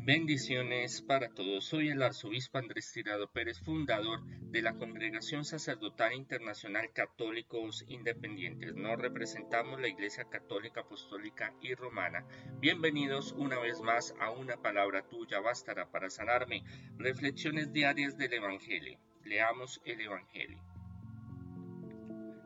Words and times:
Bendiciones 0.00 1.02
para 1.02 1.28
todos. 1.28 1.66
Soy 1.66 1.90
el 1.90 2.02
arzobispo 2.02 2.56
Andrés 2.56 2.90
Tirado 2.92 3.30
Pérez, 3.30 3.60
fundador 3.60 4.24
de 4.24 4.62
la 4.62 4.72
Congregación 4.72 5.44
Sacerdotal 5.44 6.14
Internacional 6.14 6.90
Católicos 6.94 7.84
Independientes. 7.88 8.74
Nos 8.74 8.98
representamos 8.98 9.78
la 9.82 9.88
Iglesia 9.88 10.24
Católica 10.24 10.80
Apostólica 10.80 11.52
y 11.60 11.74
Romana. 11.74 12.24
Bienvenidos 12.58 13.32
una 13.32 13.58
vez 13.58 13.82
más 13.82 14.14
a 14.18 14.30
una 14.30 14.56
palabra 14.56 15.06
tuya 15.10 15.40
bastará 15.40 15.90
para 15.90 16.08
sanarme. 16.08 16.64
Reflexiones 16.96 17.70
diarias 17.70 18.16
del 18.16 18.32
Evangelio. 18.32 18.98
Leamos 19.24 19.82
el 19.84 20.00
Evangelio. 20.00 20.71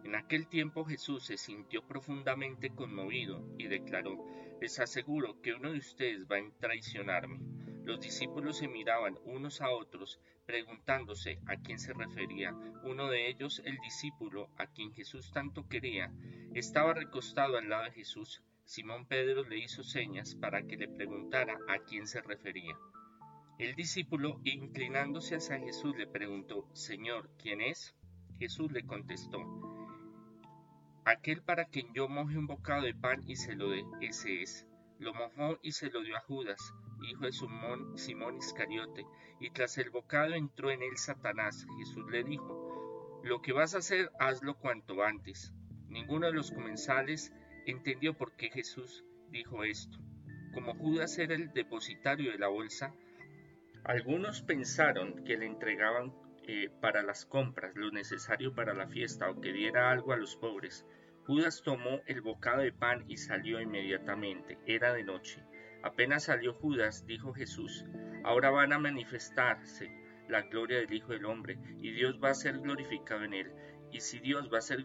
En 0.06 0.14
aquel 0.14 0.46
tiempo 0.46 0.84
Jesús 0.84 1.24
se 1.24 1.36
sintió 1.36 1.84
profundamente 1.84 2.70
conmovido 2.70 3.44
y 3.58 3.66
declaró, 3.66 4.24
les 4.60 4.78
aseguro 4.78 5.42
que 5.42 5.52
uno 5.52 5.72
de 5.72 5.78
ustedes 5.78 6.28
va 6.30 6.36
a 6.36 6.60
traicionarme. 6.60 7.40
Los 7.82 8.00
discípulos 8.00 8.58
se 8.58 8.68
miraban 8.68 9.18
unos 9.24 9.60
a 9.60 9.70
otros, 9.70 10.20
preguntándose 10.46 11.40
a 11.48 11.56
quién 11.56 11.80
se 11.80 11.92
refería. 11.92 12.52
Uno 12.84 13.10
de 13.10 13.28
ellos, 13.28 13.60
el 13.64 13.78
discípulo 13.78 14.48
a 14.58 14.68
quien 14.68 14.92
Jesús 14.92 15.32
tanto 15.32 15.66
quería, 15.68 16.12
estaba 16.54 16.94
recostado 16.94 17.58
al 17.58 17.68
lado 17.68 17.86
de 17.86 17.90
Jesús. 17.90 18.44
Simón 18.64 19.06
Pedro 19.06 19.42
le 19.42 19.58
hizo 19.58 19.82
señas 19.82 20.36
para 20.36 20.62
que 20.62 20.76
le 20.76 20.86
preguntara 20.86 21.58
a 21.66 21.80
quién 21.80 22.06
se 22.06 22.22
refería. 22.22 22.78
El 23.58 23.74
discípulo, 23.74 24.40
inclinándose 24.44 25.34
hacia 25.34 25.58
Jesús, 25.58 25.96
le 25.96 26.06
preguntó, 26.06 26.68
Señor, 26.74 27.28
¿quién 27.42 27.60
es? 27.60 27.96
Jesús 28.38 28.70
le 28.70 28.84
contestó, 28.84 29.75
Aquel 31.06 31.40
para 31.40 31.66
quien 31.66 31.94
yo 31.94 32.08
moje 32.08 32.36
un 32.36 32.48
bocado 32.48 32.82
de 32.82 32.92
pan 32.92 33.22
y 33.28 33.36
se 33.36 33.54
lo 33.54 33.70
dé, 33.70 33.84
ese 34.00 34.42
es. 34.42 34.66
Lo 34.98 35.14
mojó 35.14 35.56
y 35.62 35.70
se 35.70 35.88
lo 35.88 36.02
dio 36.02 36.16
a 36.16 36.20
Judas, 36.22 36.74
hijo 37.08 37.26
de 37.26 37.30
Simón, 37.30 37.96
Simón 37.96 38.38
Iscariote, 38.38 39.06
y 39.38 39.50
tras 39.50 39.78
el 39.78 39.90
bocado 39.90 40.34
entró 40.34 40.68
en 40.72 40.82
él 40.82 40.96
Satanás. 40.96 41.64
Jesús 41.78 42.10
le 42.10 42.24
dijo, 42.24 43.20
Lo 43.22 43.40
que 43.40 43.52
vas 43.52 43.76
a 43.76 43.78
hacer, 43.78 44.10
hazlo 44.18 44.58
cuanto 44.58 45.04
antes. 45.04 45.52
Ninguno 45.88 46.26
de 46.26 46.32
los 46.32 46.50
comensales 46.50 47.32
entendió 47.66 48.14
por 48.14 48.34
qué 48.34 48.50
Jesús 48.50 49.04
dijo 49.30 49.62
esto. 49.62 49.98
Como 50.54 50.74
Judas 50.74 51.18
era 51.18 51.36
el 51.36 51.52
depositario 51.52 52.32
de 52.32 52.38
la 52.38 52.48
bolsa, 52.48 52.92
algunos 53.84 54.42
pensaron 54.42 55.22
que 55.24 55.36
le 55.36 55.46
entregaban 55.46 56.12
eh, 56.46 56.70
para 56.80 57.02
las 57.02 57.26
compras, 57.26 57.74
lo 57.74 57.90
necesario 57.90 58.54
para 58.54 58.74
la 58.74 58.86
fiesta 58.86 59.30
o 59.30 59.40
que 59.40 59.52
diera 59.52 59.90
algo 59.90 60.12
a 60.12 60.16
los 60.16 60.36
pobres. 60.36 60.86
Judas 61.24 61.62
tomó 61.62 62.02
el 62.06 62.20
bocado 62.20 62.62
de 62.62 62.72
pan 62.72 63.04
y 63.08 63.16
salió 63.16 63.60
inmediatamente. 63.60 64.58
Era 64.66 64.92
de 64.92 65.02
noche. 65.02 65.42
Apenas 65.82 66.24
salió 66.24 66.54
Judas, 66.54 67.04
dijo 67.06 67.32
Jesús, 67.32 67.84
ahora 68.24 68.50
van 68.50 68.72
a 68.72 68.78
manifestarse 68.78 69.90
la 70.28 70.42
gloria 70.42 70.78
del 70.78 70.92
Hijo 70.92 71.12
del 71.12 71.26
Hombre, 71.26 71.58
y 71.78 71.92
Dios 71.92 72.18
va 72.22 72.30
a 72.30 72.34
ser 72.34 72.58
glorificado 72.58 73.24
en 73.24 73.34
él. 73.34 73.52
Y 73.92 74.00
si 74.00 74.18
Dios 74.18 74.52
va 74.52 74.58
a 74.58 74.62
ser 74.62 74.84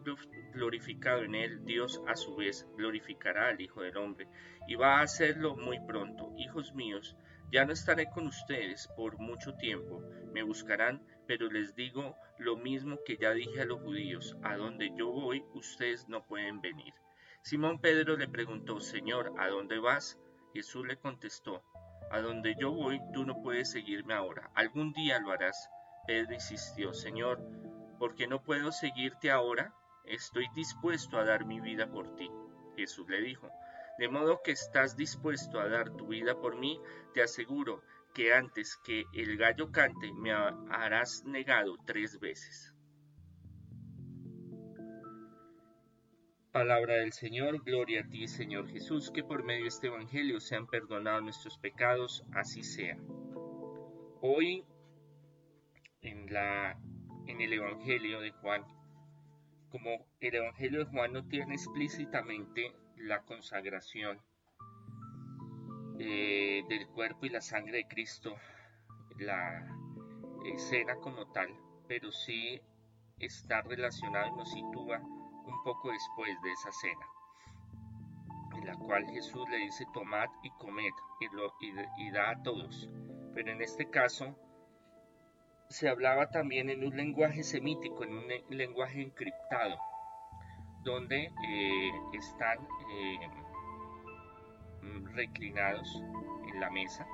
glorificado 0.54 1.24
en 1.24 1.36
él, 1.36 1.66
Dios 1.66 2.02
a 2.08 2.16
su 2.16 2.36
vez 2.36 2.68
glorificará 2.78 3.50
al 3.50 3.62
Hijo 3.62 3.82
del 3.82 3.98
Hombre, 3.98 4.28
y 4.68 4.76
va 4.76 5.00
a 5.00 5.02
hacerlo 5.02 5.56
muy 5.56 5.80
pronto. 5.88 6.34
Hijos 6.38 6.74
míos, 6.76 7.16
ya 7.52 7.66
no 7.66 7.74
estaré 7.74 8.10
con 8.10 8.28
ustedes 8.28 8.88
por 8.96 9.18
mucho 9.18 9.56
tiempo, 9.56 10.04
me 10.34 10.44
buscarán, 10.44 11.02
pero 11.32 11.50
les 11.50 11.74
digo 11.76 12.18
lo 12.40 12.58
mismo 12.58 13.00
que 13.06 13.16
ya 13.16 13.32
dije 13.32 13.62
a 13.62 13.66
los 13.66 13.80
judíos, 13.80 14.36
a 14.44 14.58
donde 14.58 14.92
yo 14.98 15.10
voy 15.10 15.46
ustedes 15.54 16.10
no 16.10 16.26
pueden 16.26 16.60
venir. 16.60 16.94
Simón 17.42 17.80
Pedro 17.80 18.18
le 18.18 18.28
preguntó, 18.28 18.82
Señor, 18.82 19.32
¿a 19.38 19.48
dónde 19.48 19.80
vas? 19.80 20.20
Jesús 20.54 20.86
le 20.86 20.98
contestó, 20.98 21.64
a 22.12 22.20
donde 22.20 22.58
yo 22.60 22.74
voy 22.74 23.00
tú 23.14 23.26
no 23.26 23.42
puedes 23.42 23.72
seguirme 23.72 24.14
ahora, 24.14 24.52
algún 24.56 24.92
día 24.92 25.20
lo 25.20 25.32
harás. 25.32 25.70
Pedro 26.06 26.34
insistió, 26.34 26.92
Señor, 26.92 27.42
¿por 27.98 28.14
qué 28.16 28.28
no 28.28 28.44
puedo 28.44 28.74
seguirte 28.74 29.32
ahora? 29.32 29.74
Estoy 30.04 30.48
dispuesto 30.54 31.18
a 31.18 31.24
dar 31.24 31.46
mi 31.46 31.62
vida 31.62 31.90
por 31.90 32.14
ti. 32.18 32.30
Jesús 32.76 33.08
le 33.08 33.22
dijo, 33.22 33.50
de 34.00 34.10
modo 34.10 34.42
que 34.44 34.52
estás 34.52 34.98
dispuesto 34.98 35.62
a 35.62 35.70
dar 35.70 35.92
tu 35.92 36.08
vida 36.08 36.36
por 36.42 36.58
mí, 36.58 36.82
te 37.14 37.24
aseguro 37.24 37.84
que 38.14 38.34
antes 38.34 38.78
que 38.84 39.06
el 39.14 39.38
gallo 39.38 39.72
cante 39.72 40.12
me 40.14 40.32
harás 40.32 41.24
negado 41.26 41.78
tres 41.86 42.20
veces. 42.20 42.74
Palabra 46.52 46.96
del 46.96 47.14
Señor, 47.14 47.64
gloria 47.64 48.02
a 48.02 48.10
ti 48.10 48.28
Señor 48.28 48.68
Jesús, 48.70 49.10
que 49.10 49.24
por 49.24 49.46
medio 49.46 49.64
de 49.64 49.70
este 49.70 49.88
Evangelio 49.88 50.42
sean 50.42 50.68
perdonados 50.68 51.24
nuestros 51.24 51.58
pecados, 51.58 52.26
así 52.34 52.62
sea. 52.62 52.98
Hoy 54.20 54.66
en, 56.02 56.32
la, 56.34 56.78
en 57.28 57.40
el 57.40 57.54
Evangelio 57.54 58.20
de 58.20 58.32
Juan, 58.32 58.66
como 59.70 60.06
el 60.20 60.36
Evangelio 60.36 60.80
de 60.80 60.92
Juan 60.92 61.14
no 61.14 61.26
tiene 61.26 61.54
explícitamente 61.54 62.76
la 62.98 63.24
consagración 63.24 64.20
eh, 66.04 66.64
del 66.68 66.88
cuerpo 66.88 67.28
y 67.28 67.30
la 67.30 67.42
sangre 67.42 67.78
de 67.78 67.88
Cristo, 67.88 68.36
la 69.20 69.68
escena 70.52 70.96
como 70.96 71.28
tal, 71.32 71.56
pero 71.88 72.12
sí 72.12 72.60
está 73.20 73.62
relacionado 73.62 74.30
y 74.30 74.32
nos 74.32 74.52
sitúa 74.52 75.00
un 75.00 75.64
poco 75.64 75.92
después 75.92 76.42
de 76.42 76.52
esa 76.54 76.72
cena, 76.72 77.06
en 78.58 78.66
la 78.66 78.76
cual 78.78 79.06
Jesús 79.12 79.48
le 79.52 79.58
dice 79.58 79.86
tomad 79.94 80.28
y 80.42 80.50
comed 80.58 80.92
y, 81.20 81.28
lo, 81.36 81.54
da 82.14 82.32
a 82.32 82.42
todos. 82.42 82.90
Pero 83.36 83.52
en 83.52 83.62
este 83.62 83.88
caso 83.92 84.36
se 85.70 85.88
hablaba 85.88 86.32
también 86.32 86.72
en 86.72 86.84
un 86.84 86.98
lenguaje 86.98 87.44
semítico, 87.44 88.04
en 88.06 88.18
un 88.18 88.28
lenguaje 88.50 89.04
encriptado, 89.04 89.78
donde 90.84 91.32
eh, 91.48 91.92
están 92.14 92.58
eh, 92.92 93.20
reclinados 95.14 96.02
en 96.48 96.60
la 96.60 96.70
mesa, 96.70 97.08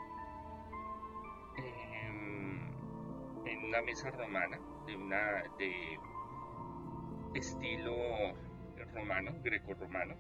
en, 1.58 3.66
una 3.66 3.82
mesa 3.82 4.12
romana, 4.12 4.60
de 4.86 4.96
una 4.96 5.44
de 5.58 6.00
estilo 7.36 7.96
romano, 8.94 9.36
greco-romano, 9.44 10.16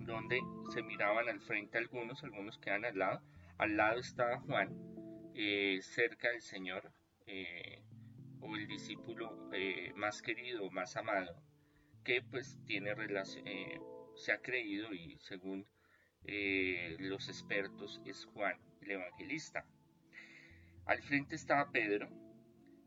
donde 0.00 0.40
se 0.70 0.82
miraban 0.82 1.28
al 1.28 1.40
frente 1.40 1.78
algunos, 1.78 2.22
algunos 2.24 2.58
quedan 2.58 2.84
al 2.84 2.98
lado. 2.98 3.22
Al 3.58 3.76
lado 3.76 4.00
estaba 4.00 4.40
Juan, 4.40 4.70
eh, 5.34 5.78
cerca 5.82 6.30
del 6.30 6.40
Señor, 6.40 6.92
o 8.40 8.56
el 8.56 8.66
discípulo 8.66 9.48
más 9.94 10.20
querido, 10.20 10.68
más 10.70 10.96
amado, 10.96 11.42
que 12.04 12.22
pues 12.22 12.58
tiene 12.66 12.94
relación, 12.94 13.46
eh, 13.46 13.80
se 14.14 14.32
ha 14.32 14.38
creído 14.38 14.92
y 14.92 15.18
según 15.20 15.66
eh, 16.24 16.96
los 16.98 17.28
expertos 17.28 18.00
es 18.04 18.24
Juan 18.26 18.58
el 18.82 18.92
Evangelista. 18.92 19.66
Al 20.86 21.02
frente 21.02 21.36
estaba 21.36 21.70
Pedro 21.70 22.08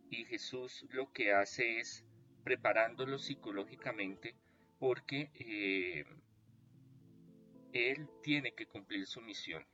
y 0.09 0.25
Jesús 0.25 0.85
lo 0.89 1.11
que 1.11 1.33
hace 1.33 1.79
es 1.79 2.05
preparándolo 2.43 3.17
psicológicamente 3.17 4.35
porque 4.79 5.31
eh, 5.35 6.05
él 7.73 8.09
tiene 8.21 8.53
que 8.53 8.67
cumplir 8.67 9.07
su 9.07 9.21
misión. 9.21 9.65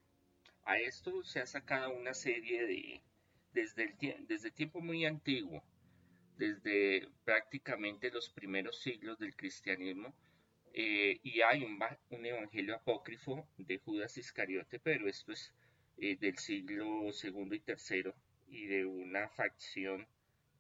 A 0.64 0.78
esto 0.78 1.24
se 1.24 1.40
ha 1.40 1.46
sacado 1.46 1.92
una 1.92 2.14
serie 2.14 2.66
de, 2.66 3.02
desde, 3.54 3.84
el, 3.84 4.28
desde 4.28 4.52
tiempo 4.52 4.80
muy 4.80 5.06
antiguo, 5.06 5.64
desde 6.38 7.10
prácticamente 7.26 8.12
los 8.12 8.30
primeros 8.30 8.82
siglos 8.82 9.20
del 9.20 9.36
cristianismo 9.36 10.16
eh, 10.74 11.20
y 11.24 11.42
hay 11.42 11.64
un, 11.64 12.26
evangelio 12.26 12.76
apócrifo 12.76 13.48
de 13.58 13.78
Judas 13.80 14.18
Iscariote, 14.18 14.80
pero 14.80 15.08
esto 15.08 15.32
es 15.34 15.54
eh, 15.98 16.16
del 16.16 16.38
siglo 16.38 17.12
segundo 17.12 17.56
y 17.56 17.60
tercero 17.60 18.16
y 18.48 18.66
de 18.66 18.86
una 18.86 19.28
facción 19.30 20.08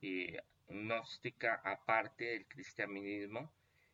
eh, 0.02 0.42
gnóstica 0.68 1.62
aparte 1.64 2.26
del 2.26 2.46
cristianismo, 2.46 3.52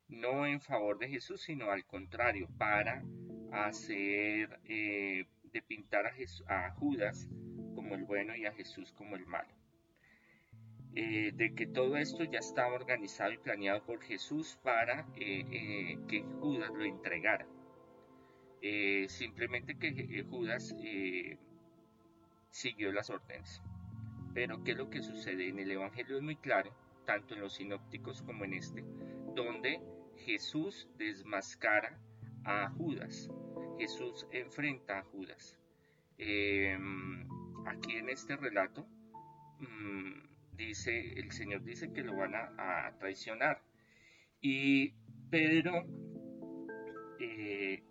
no 0.07 0.45
en 0.47 0.61
favor 0.61 0.97
de 0.97 1.09
Jesús, 1.09 1.41
sino 1.41 1.71
al 1.71 1.85
contrario, 1.85 2.47
para 2.57 3.03
hacer, 3.51 4.59
de 4.61 5.61
pintar 5.67 6.05
a 6.47 6.71
Judas 6.71 7.27
como 7.75 7.95
el 7.95 8.03
bueno 8.03 8.35
y 8.35 8.45
a 8.45 8.53
Jesús 8.53 8.91
como 8.93 9.15
el 9.15 9.25
malo. 9.25 9.56
Eh, 10.99 11.31
de 11.31 11.53
que 11.53 11.67
todo 11.67 11.95
esto 11.95 12.23
ya 12.23 12.39
estaba 12.39 12.73
organizado 12.73 13.31
y 13.31 13.37
planeado 13.37 13.83
por 13.83 14.01
Jesús 14.01 14.57
para 14.63 15.01
eh, 15.15 15.45
eh, 15.51 15.99
que 16.07 16.23
Judas 16.39 16.71
lo 16.73 16.83
entregara. 16.85 17.45
simplemente 19.07 19.77
que 19.77 20.25
Judas 20.27 20.73
siguió 22.49 22.91
las 22.91 23.11
órdenes. 23.11 23.61
Pero 24.33 24.63
¿qué 24.63 24.71
es 24.71 24.77
lo 24.77 24.89
que 24.89 25.03
sucede? 25.03 25.49
En 25.49 25.59
el 25.59 25.69
Evangelio 25.69 26.17
es 26.17 26.23
muy 26.23 26.35
claro, 26.35 26.73
tanto 27.05 27.35
en 27.35 27.41
los 27.41 27.53
sinópticos 27.53 28.23
como 28.23 28.45
en 28.45 28.55
este, 28.55 28.83
donde 29.35 29.79
Jesús 30.25 30.89
desmascara 30.97 31.99
a 32.43 32.71
Judas. 32.71 33.29
Jesús 33.77 34.25
enfrenta 34.31 34.97
a 34.97 35.03
Judas. 35.03 35.59
aquí 37.67 37.97
en 37.97 38.09
este 38.09 38.35
relato, 38.35 38.87
mm, 39.59 40.26
dice, 40.57 41.13
el 41.19 41.31
Señor 41.31 41.63
dice 41.63 41.93
que 41.93 42.03
lo 42.03 42.15
van 42.15 42.35
a, 42.35 42.93
traicionar. 42.99 43.61
Y 44.41 44.93
Pedro, 45.29 45.85
eh, 47.19 47.83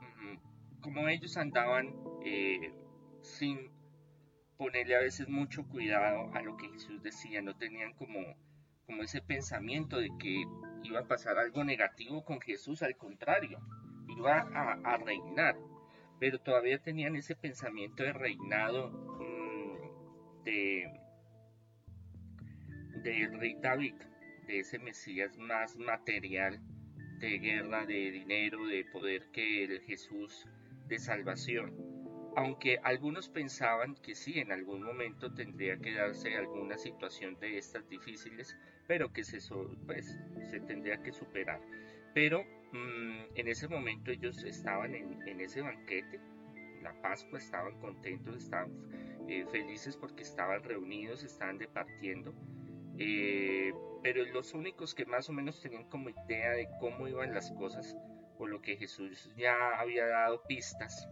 mm, 0.00 0.80
como 0.80 1.08
ellos 1.08 1.36
andaban 1.36 1.94
eh, 2.24 2.72
sin 3.22 3.70
ponerle 4.56 4.96
a 4.96 5.00
veces 5.00 5.28
mucho 5.28 5.66
cuidado 5.68 6.32
a 6.34 6.42
lo 6.42 6.56
que 6.56 6.68
Jesús 6.68 7.02
decía, 7.02 7.42
no 7.42 7.56
tenían 7.56 7.92
como, 7.94 8.18
como 8.86 9.02
ese 9.02 9.20
pensamiento 9.20 9.98
de 9.98 10.10
que 10.18 10.44
iba 10.84 11.00
a 11.00 11.08
pasar 11.08 11.38
algo 11.38 11.64
negativo 11.64 12.24
con 12.24 12.40
Jesús, 12.40 12.82
al 12.82 12.96
contrario, 12.96 13.60
iba 14.16 14.38
a, 14.38 14.96
reinar, 14.98 15.56
pero 16.18 16.38
todavía 16.40 16.78
tenían 16.78 17.16
ese 17.16 17.34
pensamiento 17.34 18.02
de 18.02 18.12
reinado 18.12 18.90
mm, 18.90 20.44
de 20.44 21.01
del 23.02 23.38
rey 23.38 23.56
David, 23.60 23.94
de 24.46 24.60
ese 24.60 24.78
Mesías 24.78 25.36
más 25.38 25.76
material, 25.76 26.60
de 27.18 27.38
guerra, 27.38 27.86
de 27.86 28.10
dinero, 28.10 28.66
de 28.66 28.84
poder 28.86 29.30
que 29.32 29.64
el 29.64 29.80
Jesús 29.82 30.46
de 30.88 30.98
salvación 30.98 31.92
aunque 32.36 32.78
algunos 32.82 33.28
pensaban 33.28 33.94
que 33.96 34.14
sí, 34.14 34.38
en 34.38 34.52
algún 34.52 34.82
momento 34.82 35.32
tendría 35.32 35.76
que 35.76 35.92
darse 35.92 36.36
alguna 36.36 36.78
situación 36.78 37.38
de 37.40 37.58
estas 37.58 37.88
difíciles, 37.88 38.56
pero 38.86 39.12
que 39.12 39.24
se, 39.24 39.38
pues, 39.86 40.18
se 40.50 40.60
tendría 40.60 41.02
que 41.02 41.12
superar. 41.12 41.60
Pero 42.14 42.42
mm, 42.72 43.34
en 43.34 43.48
ese 43.48 43.68
momento 43.68 44.10
ellos 44.10 44.44
estaban 44.44 44.94
en, 44.94 45.40
ese 45.40 45.60
banquete, 45.60 46.20
la 46.82 46.94
Pascua, 47.02 47.38
estaban 47.38 47.78
contentos, 47.80 48.44
estaban 48.44 48.70
eh, 49.28 49.44
felices 49.50 49.96
porque 49.96 50.22
estaban 50.22 50.62
reunidos, 50.62 51.22
estaban 51.24 51.58
departiendo. 51.58 52.34
Eh, 52.98 53.72
pero 54.02 54.24
los 54.26 54.52
únicos 54.54 54.94
que 54.94 55.06
más 55.06 55.28
o 55.28 55.32
menos 55.32 55.60
tenían 55.60 55.88
como 55.88 56.10
idea 56.10 56.50
de 56.52 56.68
cómo 56.80 57.08
iban 57.08 57.34
las 57.34 57.52
cosas, 57.52 57.96
por 58.36 58.50
lo 58.50 58.60
que 58.60 58.76
Jesús 58.76 59.30
ya 59.36 59.78
había 59.78 60.06
dado 60.06 60.42
pistas, 60.44 61.08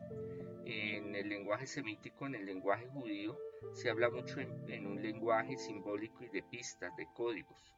en 0.65 1.15
el 1.15 1.29
lenguaje 1.29 1.67
semítico, 1.67 2.27
en 2.27 2.35
el 2.35 2.47
lenguaje 2.47 2.87
judío, 2.89 3.39
se 3.73 3.91
habla 3.91 4.11
mucho 4.11 4.41
en, 4.41 4.87
un 4.87 5.03
lenguaje 5.03 5.57
simbólico 5.57 6.25
y 6.25 6.29
de 6.29 6.43
pistas, 6.43 6.95
de 6.97 7.07
códigos. 7.15 7.75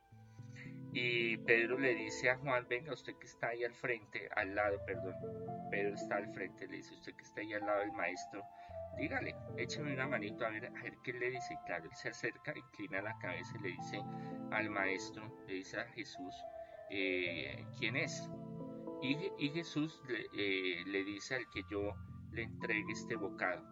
Y 0.93 1.39
Pedro 1.39 1.79
le 1.79 1.95
dice 1.95 2.29
a 2.29 2.37
Juan, 2.37 2.67
venga, 2.69 2.93
usted 2.93 3.15
que 3.17 3.27
está 3.27 3.49
ahí 3.49 3.65
al 3.65 3.73
frente, 3.73 4.29
al 4.37 4.55
lado, 4.55 4.79
perdón, 4.85 5.15
Pedro 5.71 5.95
está 5.95 6.17
al 6.17 6.33
frente, 6.35 6.67
le 6.67 6.77
dice, 6.79 6.95
usted 6.95 7.15
que 7.15 7.23
está 7.23 7.41
ahí 7.41 7.53
al 7.55 7.65
lado 7.65 7.81
del 7.81 7.93
maestro, 7.93 8.45
dígale, 8.99 9.35
écheme 9.57 9.95
una 9.95 10.07
manito 10.07 10.45
a 10.45 10.51
ver, 10.51 10.67
a 10.67 10.83
ver 10.83 10.97
qué 11.03 11.13
le 11.13 11.31
dice. 11.31 11.59
Claro, 11.67 11.85
él 11.85 11.97
se 11.97 12.09
acerca, 12.09 12.53
inclina 12.57 13.03
la 13.03 13.19
cabeza 13.19 13.57
y 13.59 13.63
le 13.63 13.69
dice 13.71 14.03
al 14.51 14.71
maestro, 14.71 15.45
le 15.47 15.55
dice 15.55 15.81
a 15.81 15.85
Jesús, 15.87 16.35
eh, 16.91 17.65
¿quién 17.79 17.97
es? 17.97 18.29
Y, 19.03 19.49
Jesús 19.51 20.01
le, 20.07 20.27
eh, 20.37 20.85
le 20.87 21.05
dice 21.05 21.35
al 21.35 21.51
que 21.51 21.63
yo 21.71 21.95
le 22.31 22.43
entregue 22.43 22.93
este 22.93 23.17
bocado. 23.17 23.67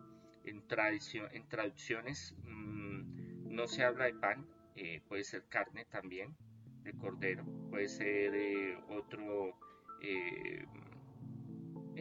En, 0.44 0.66
tradición, 0.66 1.28
en 1.32 1.46
traducciones 1.48 2.34
mm, 2.44 3.54
no 3.54 3.68
se 3.68 3.84
habla 3.84 4.06
de 4.06 4.14
pan, 4.14 4.46
eh, 4.74 5.02
puede 5.06 5.22
ser 5.22 5.44
carne 5.48 5.84
también, 5.84 6.34
de 6.82 6.92
cordero, 6.94 7.44
puede 7.68 7.88
ser 7.88 8.82
otro 8.88 9.54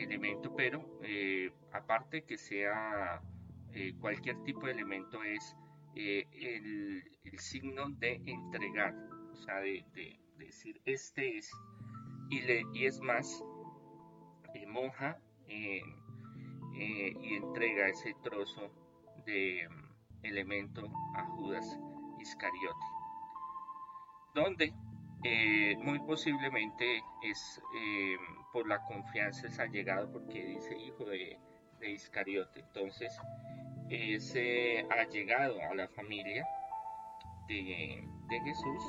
elemento, 0.02 0.56
pero 0.56 0.84
aparte 1.72 2.24
que 2.24 2.38
sea 2.38 3.22
cualquier 4.00 4.42
tipo 4.44 4.66
de 4.66 4.74
elemento 4.74 5.24
es 5.24 5.56
el, 5.96 7.04
signo 7.38 7.90
de 7.90 8.22
entregar, 8.26 8.94
o 9.32 9.36
sea, 9.38 9.60
de, 9.60 9.86
decir 10.38 10.82
este 10.86 11.38
es, 11.38 11.52
y, 12.30 12.42
le, 12.42 12.64
y 12.74 12.86
es 12.86 13.00
más, 13.00 13.44
monja 14.70 15.18
eh, 15.48 15.82
y 16.74 17.36
entrega 17.36 17.90
ese 17.90 18.16
trozo 18.24 18.72
de 19.26 19.68
mm, 19.68 20.26
elemento 20.26 20.90
a 21.16 21.26
Judas 21.26 21.80
Iscariote, 22.20 22.86
donde 24.34 24.74
eh, 25.24 25.76
muy 25.84 26.00
posiblemente 26.00 27.02
es 27.24 27.62
eh, 27.76 28.16
por 28.52 28.68
la 28.68 28.84
confianza 28.86 29.48
es 29.48 29.60
allegado 29.60 30.12
porque 30.12 30.44
dice 30.44 30.78
hijo 30.78 31.06
de, 31.06 31.38
Iscariote, 31.82 32.60
entonces 32.60 33.18
es 33.90 34.36
allegado 34.92 35.62
a 35.62 35.74
la 35.76 35.88
familia 35.88 36.46
de, 37.48 38.04
de 38.28 38.40
Jesús 38.42 38.84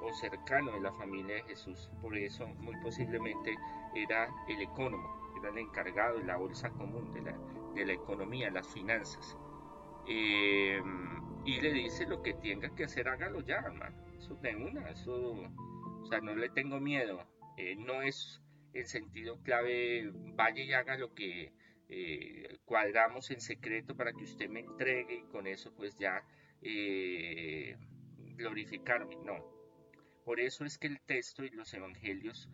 o 0.00 0.10
cercano 0.14 0.72
de 0.72 0.80
la 0.80 0.92
familia 0.94 1.34
de 1.34 1.42
Jesús, 1.42 1.90
por 2.00 2.16
eso 2.16 2.46
muy 2.46 2.74
posiblemente 2.82 3.54
era 3.94 4.26
el 4.48 4.62
economo 4.62 5.22
el 5.48 5.58
encargado 5.58 6.18
de 6.18 6.24
la 6.24 6.36
bolsa 6.36 6.70
común, 6.70 7.12
de 7.12 7.22
la, 7.22 7.36
de 7.74 7.86
la 7.86 7.92
economía, 7.92 8.50
las 8.50 8.66
finanzas. 8.68 9.36
Eh, 10.06 10.82
y 11.44 11.60
le 11.60 11.72
dice 11.72 12.06
lo 12.06 12.22
que 12.22 12.34
tenga 12.34 12.74
que 12.74 12.84
hacer, 12.84 13.08
hágalo 13.08 13.40
ya, 13.40 13.56
hermano. 13.56 13.96
Eso 14.18 14.34
de 14.36 14.54
una, 14.56 14.90
eso, 14.90 15.32
o 16.02 16.06
sea, 16.06 16.20
no 16.20 16.34
le 16.34 16.48
tengo 16.50 16.80
miedo. 16.80 17.24
Eh, 17.56 17.76
no 17.76 18.02
es 18.02 18.40
el 18.72 18.86
sentido 18.86 19.42
clave, 19.42 20.10
vaya 20.12 20.62
y 20.62 20.72
haga 20.72 20.96
lo 20.96 21.14
que 21.14 21.52
eh, 21.88 22.58
cuadramos 22.64 23.30
en 23.30 23.40
secreto 23.40 23.96
para 23.96 24.12
que 24.12 24.24
usted 24.24 24.48
me 24.48 24.60
entregue 24.60 25.16
y 25.16 25.30
con 25.30 25.46
eso 25.46 25.74
pues 25.74 25.96
ya 25.98 26.24
glorificarme. 28.36 29.16
No. 29.24 29.44
Por 30.24 30.40
eso 30.40 30.64
es 30.64 30.78
que 30.78 30.86
el 30.86 31.00
texto 31.00 31.44
y 31.44 31.50
los 31.50 31.74
evangelios 31.74 32.48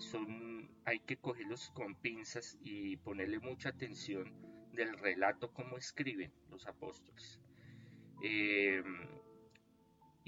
son 0.00 0.70
hay 0.84 1.00
que 1.00 1.16
cogerlos 1.16 1.70
con 1.70 1.94
pinzas 1.94 2.58
y 2.62 2.96
ponerle 2.98 3.38
mucha 3.38 3.70
atención 3.70 4.32
del 4.72 4.96
relato 4.98 5.52
como 5.52 5.76
escriben 5.76 6.32
los 6.48 6.66
apóstoles. 6.66 7.40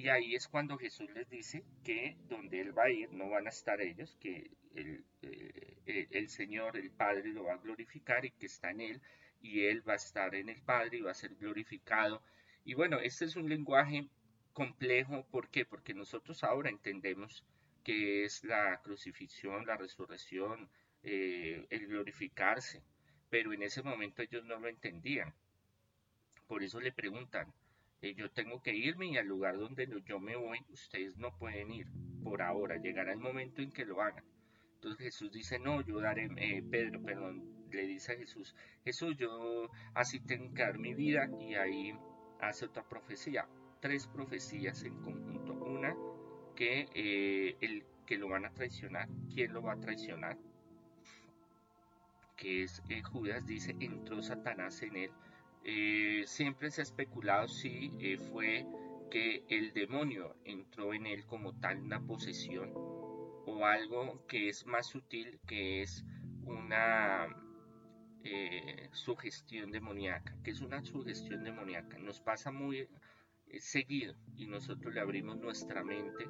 Eh, 0.03 0.07
y 0.07 0.09
ahí 0.09 0.35
es 0.35 0.49
cuando 0.49 0.77
Jesús 0.79 1.09
les 1.11 1.29
dice 1.31 1.63
que 1.85 2.17
donde 2.29 2.61
Él 2.61 2.77
va 2.77 2.85
a 2.85 2.91
ir 2.91 3.13
no 3.13 3.31
van 3.31 3.47
a 3.47 3.51
estar 3.51 3.81
ellos, 3.81 4.17
que 4.21 4.51
el, 4.75 5.05
eh, 5.23 6.09
el, 6.11 6.29
Señor, 6.29 6.77
el 6.77 6.91
Padre, 6.91 7.29
lo 7.29 7.45
va 7.45 7.55
a 7.55 7.59
glorificar 7.59 8.25
y 8.25 8.31
que 8.33 8.47
está 8.47 8.71
en 8.71 8.81
Él, 8.81 9.03
y 9.41 9.65
Él 9.65 9.87
va 9.89 9.95
a 9.95 9.97
estar 9.97 10.35
en 10.35 10.49
el 10.49 10.61
Padre 10.63 10.99
y 10.99 11.01
va 11.03 11.13
a 11.13 11.15
ser 11.15 11.35
glorificado. 11.37 12.23
Y 12.65 12.75
bueno, 12.75 12.99
este 13.01 13.25
es 13.25 13.37
un 13.37 13.49
lenguaje 13.49 14.09
complejo, 14.53 15.25
¿por 15.31 15.49
qué? 15.51 15.65
Porque 15.65 15.95
nosotros 15.95 16.45
ahora 16.45 16.71
entendemos 16.71 17.45
que 17.85 18.25
es 18.25 18.45
la 18.45 18.81
crucifixión, 18.83 19.67
la 19.67 19.77
resurrección, 19.77 20.69
eh, 21.03 21.67
el 21.71 21.87
glorificarse, 21.87 22.83
pero 23.31 23.53
en 23.53 23.63
ese 23.63 23.83
momento 23.83 24.23
ellos 24.23 24.45
no 24.45 24.59
lo 24.59 24.69
entendían. 24.69 25.35
Por 26.47 26.63
eso 26.63 26.81
le 26.81 26.93
preguntan, 26.93 27.53
yo 28.15 28.31
tengo 28.31 28.63
que 28.63 28.75
irme 28.75 29.07
y 29.07 29.17
al 29.17 29.27
lugar 29.27 29.59
donde 29.59 29.89
yo 30.07 30.19
me 30.19 30.37
voy, 30.37 30.59
ustedes 30.71 31.17
no 31.17 31.37
pueden 31.39 31.71
ir 31.71 31.87
por 32.23 32.43
ahora, 32.43 32.77
llegará 32.77 33.13
el 33.13 33.19
momento 33.19 33.63
en 33.63 33.71
que 33.71 33.85
lo 33.85 34.03
hagan. 34.03 34.25
Entonces 34.75 35.05
Jesús 35.05 35.33
dice, 35.33 35.59
no, 35.59 35.81
yo 35.83 36.01
daré, 36.01 36.29
eh, 36.37 36.63
Pedro, 36.69 37.01
perdón, 37.03 37.69
le 37.71 37.87
dice 37.87 38.13
a 38.13 38.17
Jesús, 38.17 38.55
Jesús, 38.85 39.17
yo 39.17 39.71
así 39.95 40.21
tengo 40.21 40.53
que 40.53 40.63
dar 40.63 40.79
mi 40.79 40.95
vida 40.95 41.29
y 41.41 41.55
ahí 41.55 41.95
hace 42.41 42.65
otra 42.67 42.83
profecía, 42.89 43.47
tres 43.81 44.07
profecías 44.09 44.83
en 44.83 45.01
conjunto. 45.01 45.53
Una 45.53 45.95
que, 46.57 46.89
eh, 46.95 47.57
el, 47.61 47.85
que 48.07 48.19
lo 48.19 48.29
van 48.29 48.45
a 48.45 48.53
traicionar. 48.53 49.09
¿Quién 49.33 49.53
lo 49.53 49.63
va 49.63 49.73
a 49.73 49.81
traicionar? 49.81 50.37
Que 52.37 52.65
es 52.65 52.83
eh, 52.89 53.03
Judas, 53.03 53.47
dice, 53.47 53.75
entró 53.81 54.23
Satanás 54.23 54.83
en 54.83 54.97
él. 54.97 55.11
Eh, 55.65 56.25
siempre 56.27 56.71
se 56.71 56.81
ha 56.81 56.85
especulado 56.85 57.49
si 57.49 57.91
fue 58.31 58.67
que 59.11 59.45
el 59.49 59.73
demonio 59.73 60.37
entró 60.45 60.95
en 60.95 61.07
él 61.07 61.25
como 61.27 61.59
tal 61.61 61.81
una 61.81 62.01
posesión 62.01 62.73
o 62.75 63.65
algo 63.65 64.27
que 64.27 64.49
es 64.49 64.67
más 64.67 64.87
sutil, 64.87 65.39
que 65.47 65.83
es 65.83 66.05
una 66.45 67.29
sugestión 68.93 69.73
demoníaca. 69.73 70.37
que 70.43 70.53
es 70.53 70.61
una 70.61 70.83
sugestión 70.83 71.45
demoníaca? 71.45 71.99
Nos 71.99 72.21
pasa 72.21 72.51
muy 72.51 72.89
seguido 73.59 74.15
y 74.37 74.47
nosotros 74.47 74.95
le 74.95 75.01
abrimos 75.01 75.37
nuestra 75.39 75.85
mente 75.85 76.27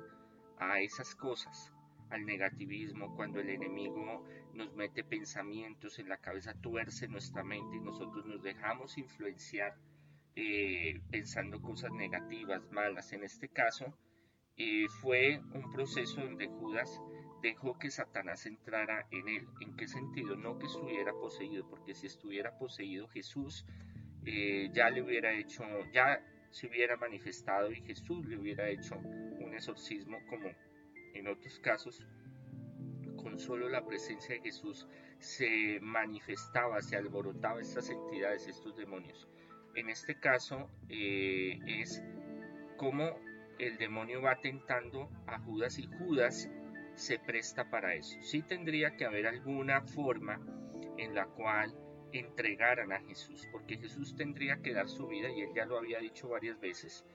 a 0.58 0.80
esas 0.80 1.14
cosas, 1.14 1.72
al 2.12 2.26
negativismo, 2.26 3.16
cuando 3.16 3.40
el 3.40 3.48
enemigo 3.48 4.24
nos 4.52 4.74
mete 4.74 5.02
pensamientos 5.02 5.98
en 5.98 6.08
la 6.10 6.18
cabeza, 6.18 6.54
tuerce 6.60 7.08
nuestra 7.08 7.42
mente 7.42 7.76
y 7.76 7.80
nosotros 7.80 8.26
nos 8.26 8.42
dejamos 8.42 8.98
influenciar 8.98 9.74
eh, 10.36 11.00
pensando 11.10 11.60
cosas 11.62 11.90
negativas, 11.92 12.70
malas. 12.70 13.12
En 13.12 13.24
este 13.24 13.48
caso, 13.48 13.96
eh, 14.58 14.86
fue 15.00 15.40
un 15.54 15.72
proceso 15.72 16.20
donde 16.20 16.48
Judas 16.48 17.00
dejó 17.40 17.78
que 17.78 17.90
Satanás 17.90 18.44
entrara 18.44 19.06
en 19.10 19.28
él. 19.28 19.48
¿En 19.62 19.74
qué 19.76 19.88
sentido? 19.88 20.36
No 20.36 20.58
que 20.58 20.66
estuviera 20.66 21.12
poseído, 21.12 21.66
porque 21.70 21.94
si 21.94 22.06
estuviera 22.06 22.58
poseído 22.58 23.08
Jesús 23.08 23.64
eh, 24.26 24.70
ya 24.74 24.90
le 24.90 25.02
hubiera 25.02 25.32
hecho, 25.32 25.64
ya 25.92 26.22
se 26.50 26.66
hubiera 26.66 26.96
manifestado 26.96 27.72
y 27.72 27.80
Jesús 27.80 28.26
le 28.26 28.36
hubiera 28.38 28.68
hecho 28.68 28.96
un 28.96 29.54
exorcismo 29.54 30.18
como 30.28 30.50
en 31.14 31.28
otros 31.28 31.58
casos 31.60 32.06
con 33.16 33.38
solo 33.38 33.68
la 33.68 33.84
presencia 33.84 34.34
de 34.34 34.42
Jesús 34.42 34.88
se 35.18 35.78
manifestaba, 35.80 36.80
se 36.82 36.96
alborotaba 36.96 37.60
estas 37.60 37.88
entidades, 37.90 38.48
estos 38.48 38.76
demonios. 38.76 39.28
En 39.74 39.88
este 39.88 40.18
caso 40.18 40.68
eh, 40.88 41.58
es 41.66 42.02
como 42.76 43.18
el 43.58 43.78
demonio 43.78 44.22
va 44.22 44.40
tentando 44.40 45.08
a 45.26 45.38
Judas 45.38 45.78
y 45.78 45.86
Judas 45.86 46.50
se 46.94 47.18
presta 47.18 47.70
para 47.70 47.94
eso. 47.94 48.20
Sí 48.22 48.42
tendría 48.42 48.96
que 48.96 49.04
haber 49.04 49.26
alguna 49.26 49.82
forma 49.82 50.40
en 50.98 51.14
la 51.14 51.26
cual 51.26 51.74
entregaran 52.12 52.92
a 52.92 53.00
Jesús, 53.00 53.46
porque 53.50 53.78
Jesús 53.78 54.14
tendría 54.16 54.60
que 54.60 54.74
dar 54.74 54.88
su 54.88 55.06
vida 55.06 55.30
y 55.30 55.40
él 55.42 55.50
ya 55.54 55.64
lo 55.64 55.78
había 55.78 55.98
dicho 56.00 56.28
varias 56.28 56.60
veces 56.60 57.06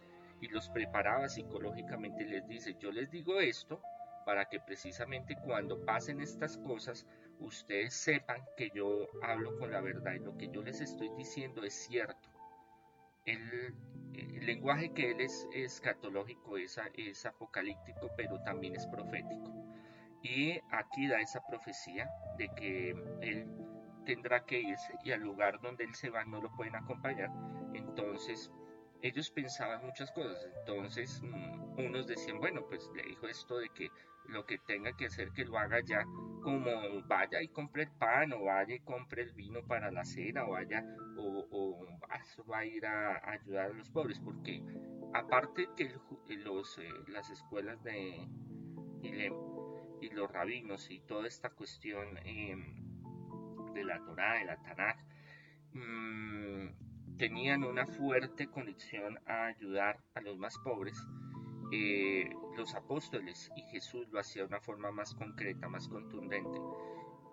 y 0.42 0.48
los 0.50 0.70
preparaba 0.70 1.30
psicológicamente 1.30 2.24
y 2.24 2.28
les 2.28 2.48
dice, 2.48 2.76
yo 2.80 2.92
les 2.92 3.10
digo 3.10 3.40
esto 3.40 3.82
para 4.26 4.46
que 4.46 4.60
precisamente 4.60 5.38
cuando 5.44 5.86
pasen 5.86 6.22
estas 6.22 6.58
cosas 6.58 7.08
ustedes 7.40 7.94
sepan 7.94 8.42
que 8.58 8.70
yo 8.74 9.08
hablo 9.22 9.58
con 9.58 9.72
la 9.72 9.82
verdad 9.82 10.14
y 10.14 10.20
lo 10.20 10.38
que 10.38 10.50
yo 10.50 10.62
les 10.62 10.82
estoy 10.82 11.10
diciendo 11.18 11.64
es 11.64 11.74
cierto. 11.74 12.30
El, 13.26 13.76
lenguaje 14.46 14.94
que 14.94 15.12
él 15.12 15.22
es 15.22 15.48
escatológico, 15.54 16.58
es, 16.58 16.80
es 16.96 17.26
apocalíptico, 17.26 18.10
pero 18.16 18.42
también 18.44 18.76
es 18.76 18.88
profético. 18.88 19.52
Y 20.24 20.60
aquí 20.72 21.08
da 21.08 21.20
esa 21.20 21.46
profecía 21.46 22.10
de 22.38 22.50
que 22.56 22.92
él 23.22 23.48
tendrá 24.06 24.46
que 24.46 24.62
irse 24.62 24.94
y 25.04 25.12
al 25.12 25.20
lugar 25.22 25.60
donde 25.62 25.84
él 25.84 25.94
se 25.94 26.10
va 26.10 26.24
no 26.24 26.42
lo 26.42 26.50
pueden 26.56 26.76
acompañar. 26.76 27.30
Entonces, 27.74 28.50
ellos 29.08 29.32
pensaban 29.32 29.86
muchas 29.86 30.12
cosas. 30.12 30.48
Entonces, 30.60 31.22
mm, 31.22 31.80
unos 31.80 32.08
decían, 32.08 32.40
bueno, 32.40 32.66
pues 32.68 32.90
le 32.96 33.04
dijo 33.04 33.28
esto 33.28 33.58
de 33.58 33.70
que 33.70 33.90
lo 34.28 34.46
que 34.46 34.58
tenga 34.60 34.92
que 34.94 35.06
hacer 35.06 35.32
que 35.32 35.46
lo 35.46 35.58
haga 35.58 35.80
ya, 35.86 36.04
como 36.42 36.70
vaya 37.08 37.42
y 37.42 37.48
compre 37.48 37.84
el 37.84 37.92
pan, 37.92 38.34
o 38.34 38.44
vaya 38.44 38.76
y 38.76 38.80
compre 38.80 39.24
el 39.24 39.34
vino 39.34 39.64
para 39.64 39.92
la 39.92 40.04
cena, 40.04 40.46
o 40.46 40.52
vaya, 40.52 40.84
o, 41.18 41.88
va 42.52 42.60
a 42.60 42.66
ir 42.66 42.86
a, 42.86 43.32
ayudar 43.32 43.72
a 43.72 43.74
los 43.74 43.90
pobres, 43.90 44.20
porque 44.20 44.62
aparte 45.14 45.70
que 45.76 45.94
los, 46.38 46.78
eh, 46.78 46.90
las 47.08 47.30
escuelas 47.30 47.82
de 47.84 48.28
y 50.02 50.10
los 50.10 50.32
rabinos 50.32 50.90
y 50.92 51.00
toda 51.02 51.28
esta 51.28 51.50
cuestión 51.50 52.18
em, 52.24 52.64
de 53.74 53.84
la 53.84 54.00
Torah, 54.04 54.40
de 54.40 54.46
la 54.46 54.58
Tanakh, 54.58 55.00
mm, 55.74 56.37
tenían 57.18 57.64
una 57.64 57.86
fuerte 57.86 58.48
conexión 58.48 59.20
a 59.26 59.48
ayudar 59.48 60.00
a 60.14 60.22
los 60.22 60.38
más 60.38 60.58
pobres, 60.60 60.98
eh, 61.72 62.30
los 62.56 62.76
apóstoles 62.76 63.50
y 63.56 63.62
Jesús 63.64 64.08
lo 64.12 64.20
hacía 64.20 64.44
de 64.44 64.50
una 64.50 64.62
forma 64.62 64.92
más 64.92 65.14
concreta, 65.16 65.68
más 65.68 65.88
contundente. 65.88 66.60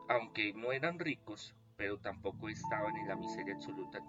Aunque 0.09 0.53
no 0.55 0.73
eran 0.73 0.99
ricos, 0.99 1.55
pero 1.77 1.99
tampoco 1.99 2.49
estaban 2.49 2.97
en 2.97 3.09
la 3.09 3.17
miseria 3.17 3.55
absoluta. 3.55 4.01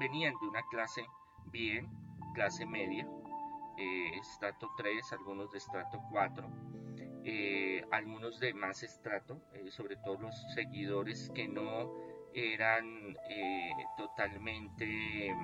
Venían 0.00 0.34
de 0.40 0.48
una 0.48 0.62
clase 0.70 1.04
bien, 1.46 1.88
clase 2.34 2.66
media, 2.66 3.08
eh, 3.78 4.10
estrato 4.20 4.70
3, 4.76 5.12
algunos 5.12 5.50
de 5.52 5.58
estrato 5.58 6.00
4, 6.10 6.48
eh, 7.24 7.84
algunos 7.90 8.38
de 8.40 8.52
más 8.54 8.82
estrato, 8.82 9.40
sobre 9.70 9.96
todo 9.96 10.18
los 10.18 10.54
seguidores 10.54 11.30
que 11.34 11.48
no 11.48 11.90
eran 12.34 13.16
totalmente 13.96 15.34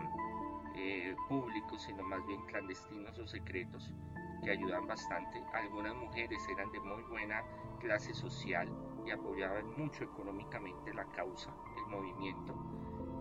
públicos, 1.29 1.83
sino 1.83 2.03
más 2.03 2.25
bien 2.27 2.41
clandestinos 2.47 3.19
o 3.19 3.27
secretos 3.27 3.93
que 4.43 4.51
ayudan 4.51 4.87
bastante. 4.87 5.43
Algunas 5.53 5.95
mujeres 5.95 6.41
eran 6.49 6.71
de 6.73 6.81
muy 6.81 7.03
buena 7.05 7.43
clase 7.81 8.15
social 8.15 8.69
y 9.07 9.11
apoyaban 9.11 9.67
mucho 9.77 10.05
económicamente 10.05 10.93
la 10.95 11.05
causa, 11.13 11.55
el 11.79 11.87
movimiento. 11.91 12.55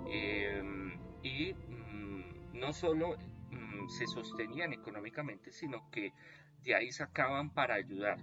Em, 0.08 1.00
y 1.24 1.54
mm, 1.54 2.60
no 2.60 2.74
solo 2.74 3.16
mm, 3.52 3.88
se 3.90 4.08
sostenían 4.08 4.74
económicamente, 4.74 5.52
sino 5.52 5.90
que 5.92 6.14
de 6.64 6.76
ahí 6.76 6.92
sacaban 6.92 7.54
para 7.54 7.76
ayudar. 7.76 8.20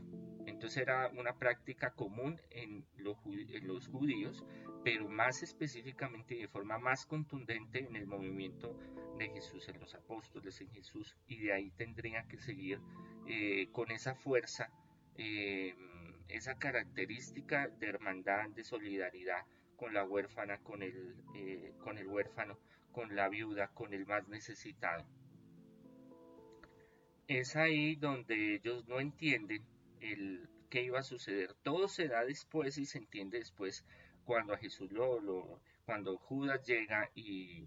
Entonces 0.46 0.82
era 0.82 1.08
una 1.16 1.34
práctica 1.34 1.90
común 1.90 2.40
en 2.50 2.84
los 2.96 3.16
judíos, 3.88 4.44
pero 4.86 5.08
más 5.08 5.42
específicamente 5.42 6.36
y 6.36 6.42
de 6.42 6.46
forma 6.46 6.78
más 6.78 7.06
contundente 7.06 7.80
en 7.80 7.96
el 7.96 8.06
movimiento 8.06 8.78
de 9.18 9.28
Jesús, 9.30 9.68
en 9.68 9.80
los 9.80 9.96
apóstoles, 9.96 10.60
en 10.60 10.70
Jesús, 10.70 11.16
y 11.26 11.40
de 11.40 11.52
ahí 11.52 11.72
tendría 11.72 12.22
que 12.28 12.38
seguir 12.38 12.78
eh, 13.26 13.66
con 13.72 13.90
esa 13.90 14.14
fuerza, 14.14 14.70
eh, 15.16 15.74
esa 16.28 16.56
característica 16.56 17.66
de 17.66 17.88
hermandad, 17.88 18.48
de 18.50 18.62
solidaridad 18.62 19.44
con 19.74 19.92
la 19.92 20.04
huérfana, 20.04 20.58
con 20.58 20.84
el, 20.84 21.16
eh, 21.34 21.72
con 21.80 21.98
el 21.98 22.06
huérfano, 22.06 22.56
con 22.92 23.16
la 23.16 23.28
viuda, 23.28 23.72
con 23.74 23.92
el 23.92 24.06
más 24.06 24.28
necesitado. 24.28 25.04
Es 27.26 27.56
ahí 27.56 27.96
donde 27.96 28.54
ellos 28.54 28.86
no 28.86 29.00
entienden 29.00 29.64
el 30.00 30.48
qué 30.70 30.84
iba 30.84 31.00
a 31.00 31.02
suceder. 31.02 31.54
Todo 31.64 31.88
se 31.88 32.06
da 32.06 32.24
después 32.24 32.78
y 32.78 32.86
se 32.86 32.98
entiende 32.98 33.38
después 33.38 33.84
cuando 34.26 34.52
a 34.52 34.58
Jesús 34.58 34.92
lo, 34.92 35.60
cuando 35.86 36.18
Judas 36.18 36.66
llega 36.66 37.10
y 37.14 37.66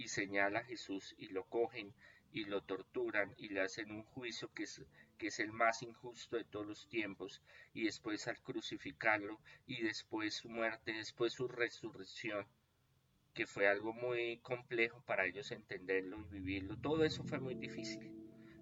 y 0.00 0.08
señala 0.08 0.60
a 0.60 0.64
Jesús 0.64 1.14
y 1.18 1.28
lo 1.28 1.44
cogen 1.44 1.92
y 2.32 2.44
lo 2.44 2.62
torturan 2.62 3.34
y 3.36 3.50
le 3.50 3.60
hacen 3.60 3.90
un 3.90 4.02
juicio 4.02 4.50
que 4.54 4.62
es, 4.62 4.82
que 5.18 5.26
es 5.26 5.40
el 5.40 5.52
más 5.52 5.82
injusto 5.82 6.38
de 6.38 6.44
todos 6.44 6.66
los 6.66 6.88
tiempos 6.88 7.42
y 7.74 7.84
después 7.84 8.26
al 8.26 8.40
crucificarlo 8.40 9.38
y 9.66 9.82
después 9.82 10.32
su 10.36 10.48
muerte, 10.48 10.94
después 10.94 11.34
su 11.34 11.48
resurrección, 11.48 12.46
que 13.34 13.46
fue 13.46 13.68
algo 13.68 13.92
muy 13.92 14.38
complejo 14.38 15.02
para 15.04 15.26
ellos 15.26 15.50
entenderlo 15.50 16.26
y 16.30 16.34
vivirlo, 16.38 16.78
todo 16.78 17.04
eso 17.04 17.22
fue 17.22 17.38
muy 17.38 17.54
difícil. 17.54 18.10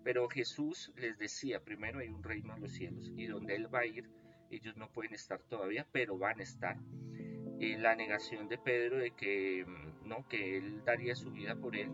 Pero 0.03 0.29
Jesús 0.29 0.91
les 0.97 1.19
decía, 1.19 1.63
primero 1.63 2.01
hay 2.01 2.09
un 2.09 2.25
reino 2.25 2.57
en 2.57 2.63
los 2.63 2.73
cielos 2.73 3.13
y 3.17 3.27
donde 3.27 3.55
Él 3.55 3.73
va 3.73 3.81
a 3.81 3.87
ir, 3.87 4.11
ellos 4.51 4.77
no 4.77 4.91
pueden 4.91 5.15
estar 5.15 5.41
todavía, 5.45 5.87
pero 5.93 6.19
van 6.19 6.41
a 6.41 6.43
estar 6.43 6.77
la 7.61 7.95
negación 7.95 8.49
de 8.49 8.59
Pedro 8.59 8.99
de 8.99 9.11
que, 9.13 9.65
mm, 9.67 10.09
¿no? 10.09 10.27
que 10.29 10.57
él 10.59 10.85
daría 10.85 11.15
su 11.15 11.31
vida 11.31 11.57
por 11.57 11.77
él, 11.77 11.91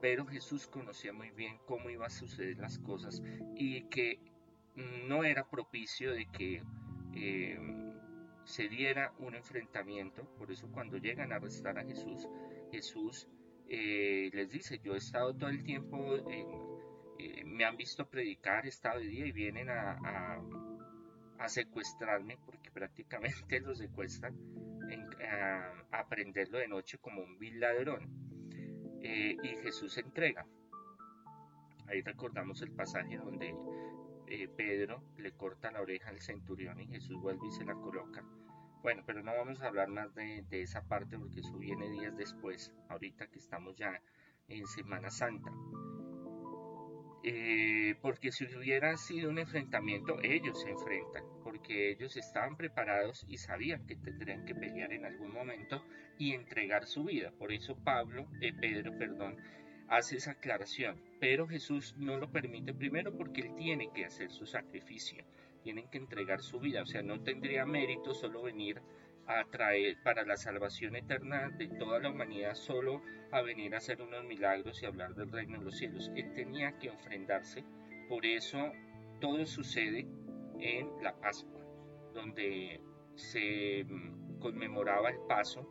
pero 0.00 0.26
Jesús 0.26 0.66
conocía 0.66 1.12
muy 1.12 1.30
bien 1.30 1.58
cómo 1.66 1.90
iban 1.90 2.06
a 2.06 2.10
suceder 2.10 2.58
las 2.58 2.78
cosas 2.78 3.22
y 3.56 3.82
que 3.88 4.20
no 4.76 5.24
era 5.24 5.48
propicio 5.48 6.12
de 6.12 6.26
que 6.26 6.62
eh, 7.14 7.58
se 8.44 8.68
diera 8.68 9.12
un 9.18 9.34
enfrentamiento. 9.34 10.24
Por 10.36 10.52
eso 10.52 10.70
cuando 10.70 10.98
llegan 10.98 11.32
a 11.32 11.36
arrestar 11.36 11.78
a 11.78 11.84
Jesús, 11.84 12.28
Jesús 12.70 13.26
eh, 13.68 14.30
les 14.32 14.50
dice, 14.50 14.78
yo 14.78 14.94
he 14.94 14.98
estado 14.98 15.34
todo 15.34 15.50
el 15.50 15.64
tiempo, 15.64 16.14
eh, 16.30 17.42
me 17.44 17.64
han 17.64 17.76
visto 17.76 18.08
predicar, 18.08 18.66
he 18.66 18.68
estado 18.68 19.00
de 19.00 19.06
día 19.06 19.26
y 19.26 19.32
vienen 19.32 19.68
a 19.68 20.40
a 21.38 21.48
secuestrarme, 21.48 22.36
porque 22.44 22.70
prácticamente 22.70 23.60
lo 23.60 23.74
secuestran, 23.74 24.34
prenderlo 26.08 26.58
de 26.58 26.68
noche 26.68 26.98
como 26.98 27.22
un 27.22 27.38
vil 27.38 27.60
ladrón. 27.60 28.08
Eh, 29.02 29.36
y 29.42 29.48
Jesús 29.62 29.92
se 29.92 30.00
entrega. 30.00 30.46
Ahí 31.86 32.02
recordamos 32.02 32.60
el 32.62 32.72
pasaje 32.72 33.16
donde 33.16 33.54
eh, 34.26 34.48
Pedro 34.48 35.02
le 35.16 35.32
corta 35.32 35.70
la 35.70 35.80
oreja 35.80 36.10
al 36.10 36.20
centurión 36.20 36.80
y 36.80 36.88
Jesús 36.88 37.20
vuelve 37.20 37.46
y 37.46 37.52
se 37.52 37.64
la 37.64 37.74
coloca. 37.74 38.24
Bueno, 38.82 39.02
pero 39.06 39.22
no 39.22 39.32
vamos 39.34 39.60
a 39.62 39.68
hablar 39.68 39.88
más 39.88 40.14
de, 40.14 40.44
de 40.48 40.62
esa 40.62 40.82
parte 40.86 41.18
porque 41.18 41.40
eso 41.40 41.56
viene 41.58 41.88
días 41.90 42.16
después, 42.16 42.72
ahorita 42.88 43.28
que 43.28 43.38
estamos 43.38 43.76
ya 43.76 44.00
en 44.48 44.66
Semana 44.66 45.10
Santa. 45.10 45.50
Eh, 47.24 47.96
porque 48.00 48.30
si 48.30 48.44
hubiera 48.44 48.96
sido 48.96 49.30
un 49.30 49.38
enfrentamiento, 49.38 50.18
ellos 50.22 50.60
se 50.62 50.70
enfrentan, 50.70 51.24
porque 51.42 51.90
ellos 51.90 52.16
estaban 52.16 52.56
preparados 52.56 53.26
y 53.28 53.38
sabían 53.38 53.86
que 53.86 53.96
tendrían 53.96 54.44
que 54.44 54.54
pelear 54.54 54.92
en 54.92 55.04
algún 55.04 55.32
momento 55.32 55.84
y 56.16 56.32
entregar 56.32 56.86
su 56.86 57.04
vida. 57.04 57.32
Por 57.32 57.52
eso 57.52 57.76
Pablo, 57.82 58.28
eh, 58.40 58.52
Pedro, 58.52 58.96
perdón, 58.96 59.36
hace 59.88 60.16
esa 60.16 60.32
aclaración. 60.32 61.02
Pero 61.20 61.48
Jesús 61.48 61.94
no 61.98 62.16
lo 62.18 62.30
permite 62.30 62.72
primero 62.72 63.16
porque 63.16 63.40
él 63.42 63.56
tiene 63.56 63.90
que 63.92 64.04
hacer 64.04 64.30
su 64.30 64.46
sacrificio, 64.46 65.24
tienen 65.62 65.88
que 65.90 65.98
entregar 65.98 66.40
su 66.40 66.60
vida, 66.60 66.82
o 66.82 66.86
sea, 66.86 67.02
no 67.02 67.20
tendría 67.22 67.66
mérito 67.66 68.14
solo 68.14 68.42
venir 68.42 68.80
a 69.28 69.44
para 70.02 70.24
la 70.24 70.36
salvación 70.36 70.96
eterna 70.96 71.50
de 71.50 71.68
toda 71.68 72.00
la 72.00 72.10
humanidad 72.10 72.54
solo 72.54 73.02
a 73.30 73.42
venir 73.42 73.74
a 73.74 73.78
hacer 73.78 74.00
unos 74.00 74.24
milagros 74.24 74.82
y 74.82 74.86
hablar 74.86 75.14
del 75.14 75.30
reino 75.30 75.58
de 75.58 75.64
los 75.66 75.76
cielos. 75.76 76.10
Él 76.16 76.32
tenía 76.32 76.78
que 76.78 76.90
ofrendarse, 76.90 77.62
por 78.08 78.24
eso 78.24 78.72
todo 79.20 79.44
sucede 79.44 80.06
en 80.60 80.90
la 81.02 81.14
Pascua, 81.20 81.60
donde 82.14 82.80
se 83.16 83.84
mm, 83.84 84.38
conmemoraba 84.38 85.10
el 85.10 85.18
paso, 85.28 85.68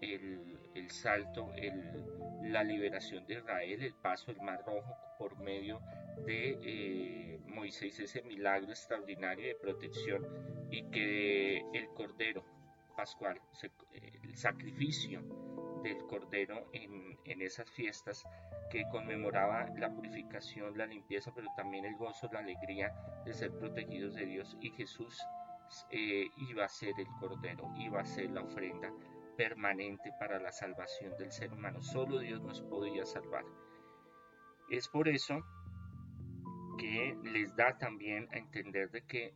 el, 0.00 0.58
el 0.74 0.90
salto, 0.90 1.52
el, 1.56 2.04
la 2.50 2.64
liberación 2.64 3.26
de 3.26 3.34
Israel, 3.34 3.82
el 3.82 3.94
paso 3.94 4.32
del 4.32 4.40
Mar 4.40 4.62
Rojo 4.64 4.96
por 5.18 5.38
medio 5.40 5.80
de 6.24 6.58
eh, 6.62 7.40
Moisés, 7.46 7.98
ese 8.00 8.22
milagro 8.22 8.70
extraordinario 8.70 9.46
de 9.46 9.54
protección 9.56 10.26
y 10.70 10.84
que 10.90 11.58
el 11.74 11.88
Cordero 11.94 12.57
Pascual, 12.98 13.40
el 13.92 14.36
sacrificio 14.36 15.22
del 15.84 15.98
Cordero 16.08 16.68
en, 16.72 17.16
en, 17.24 17.42
esas 17.42 17.70
fiestas 17.70 18.24
que 18.72 18.88
conmemoraba 18.90 19.68
la 19.76 19.94
purificación, 19.94 20.76
la 20.76 20.84
limpieza, 20.84 21.32
pero 21.32 21.46
también 21.56 21.84
el 21.84 21.94
gozo, 21.94 22.28
la 22.32 22.40
alegría 22.40 22.92
de 23.24 23.32
ser 23.34 23.56
protegidos 23.56 24.16
de 24.16 24.26
Dios. 24.26 24.56
Y 24.60 24.70
Jesús 24.70 25.16
eh, 25.92 26.26
iba 26.50 26.64
a 26.64 26.68
ser 26.68 26.92
el 26.98 27.06
Cordero, 27.20 27.72
iba 27.76 28.00
a 28.00 28.04
ser 28.04 28.32
la 28.32 28.42
ofrenda 28.42 28.92
permanente 29.36 30.10
para 30.18 30.40
la 30.40 30.50
salvación 30.50 31.16
del 31.18 31.30
ser 31.30 31.52
humano. 31.52 31.80
Solo 31.80 32.18
Dios 32.18 32.42
nos 32.42 32.62
podía 32.62 33.06
salvar. 33.06 33.44
Es 34.70 34.88
por 34.88 35.08
eso 35.08 35.44
que 36.78 37.16
les 37.22 37.54
da 37.54 37.78
también 37.78 38.26
a 38.32 38.38
entender 38.38 38.90
de 38.90 39.02
que 39.06 39.34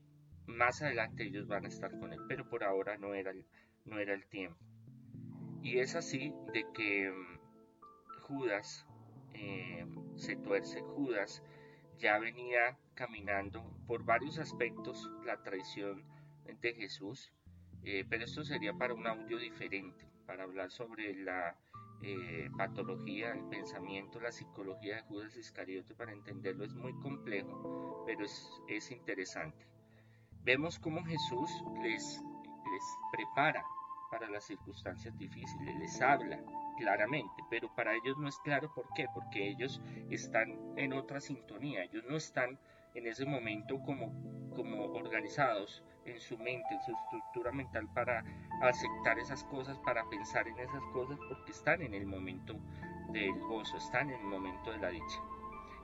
más 0.52 0.82
adelante 0.82 1.24
ellos 1.24 1.46
van 1.46 1.64
a 1.64 1.68
estar 1.68 1.90
con 1.98 2.12
él, 2.12 2.20
pero 2.28 2.48
por 2.48 2.64
ahora 2.64 2.96
no 2.98 3.14
era 3.14 3.30
el, 3.30 3.44
no 3.84 3.98
era 3.98 4.14
el 4.14 4.26
tiempo. 4.26 4.58
Y 5.62 5.78
es 5.78 5.94
así 5.94 6.34
de 6.52 6.64
que 6.74 7.10
mm, 7.10 8.20
Judas 8.22 8.86
eh, 9.34 9.86
se 10.16 10.36
tuerce. 10.36 10.80
Judas 10.80 11.42
ya 11.98 12.18
venía 12.18 12.78
caminando 12.94 13.64
por 13.86 14.04
varios 14.04 14.38
aspectos 14.38 15.10
la 15.24 15.42
traición 15.42 16.04
de 16.60 16.74
Jesús, 16.74 17.32
eh, 17.84 18.04
pero 18.08 18.24
esto 18.24 18.44
sería 18.44 18.72
para 18.74 18.94
un 18.94 19.06
audio 19.06 19.38
diferente, 19.38 20.06
para 20.26 20.44
hablar 20.44 20.70
sobre 20.70 21.14
la 21.14 21.56
eh, 22.02 22.50
patología, 22.56 23.32
el 23.32 23.48
pensamiento, 23.48 24.20
la 24.20 24.32
psicología 24.32 24.96
de 24.96 25.02
Judas 25.02 25.36
Iscariote, 25.36 25.94
para 25.94 26.12
entenderlo 26.12 26.64
es 26.64 26.74
muy 26.74 26.92
complejo, 27.00 28.02
pero 28.06 28.24
es, 28.24 28.50
es 28.68 28.90
interesante. 28.90 29.64
Vemos 30.44 30.78
cómo 30.80 31.04
Jesús 31.04 31.50
les, 31.82 32.20
prepara 33.12 33.64
para 34.10 34.28
las 34.28 34.44
circunstancias 34.44 35.16
difíciles, 35.16 35.76
les 35.76 36.00
habla 36.02 36.40
claramente, 36.76 37.44
pero 37.48 37.72
para 37.74 37.94
ellos 37.94 38.18
no 38.18 38.28
es 38.28 38.36
claro 38.38 38.72
por 38.74 38.92
qué, 38.94 39.06
porque 39.14 39.48
ellos 39.48 39.80
están 40.10 40.58
en 40.76 40.94
otra 40.94 41.20
sintonía, 41.20 41.84
ellos 41.84 42.04
no 42.08 42.16
están 42.16 42.58
en 42.94 43.06
ese 43.06 43.24
momento 43.24 43.80
como, 43.82 44.12
como 44.54 44.86
organizados 44.86 45.84
en 46.04 46.18
su 46.18 46.36
mente, 46.36 46.74
en 46.74 46.82
su 46.82 46.92
estructura 46.92 47.52
mental 47.52 47.88
para 47.94 48.24
aceptar 48.62 49.18
esas 49.18 49.44
cosas, 49.44 49.78
para 49.78 50.08
pensar 50.08 50.48
en 50.48 50.58
esas 50.58 50.82
cosas, 50.92 51.18
porque 51.28 51.52
están 51.52 51.82
en 51.82 51.94
el 51.94 52.06
momento 52.06 52.58
del 53.12 53.38
gozo, 53.40 53.76
están 53.76 54.10
en 54.10 54.20
el 54.20 54.26
momento 54.26 54.72
de 54.72 54.78
la 54.78 54.88
dicha. 54.88 55.20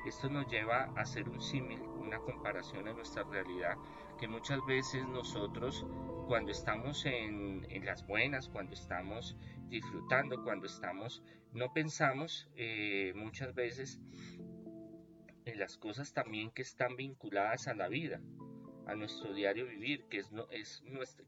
Esto 0.07 0.29
nos 0.29 0.47
lleva 0.49 0.85
a 0.97 1.01
hacer 1.01 1.29
un 1.29 1.41
símil, 1.41 1.81
una 1.81 2.19
comparación 2.19 2.89
en 2.89 2.97
nuestra 2.97 3.25
realidad, 3.25 3.77
que 4.19 4.29
muchas 4.29 4.65
veces 4.67 5.07
nosotros 5.07 5.85
cuando 6.27 6.53
estamos 6.53 7.05
en, 7.07 7.67
las 7.85 8.07
buenas, 8.07 8.49
cuando 8.49 8.75
estamos 8.75 9.37
disfrutando, 9.69 10.43
cuando 10.45 10.67
estamos, 10.67 11.23
no 11.53 11.73
pensamos 11.73 12.49
eh, 12.57 13.13
muchas 13.17 13.55
veces 13.55 13.99
en 15.45 15.59
las 15.59 15.79
cosas 15.79 16.13
también 16.13 16.51
que 16.51 16.63
están 16.63 16.97
vinculadas 16.97 17.69
a 17.69 17.75
la 17.75 17.89
vida, 17.89 18.21
a 18.87 18.95
nuestro 18.95 19.33
diario 19.33 19.67
vivir, 19.67 20.05
que, 20.09 20.23